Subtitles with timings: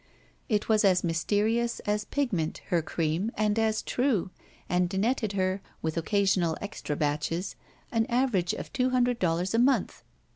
[0.49, 4.31] It was as mysterious as pigment, her cream, and as true,
[4.67, 7.55] and netted her, with occasional extra batches,
[7.91, 10.03] an average of two himdred dollars a month.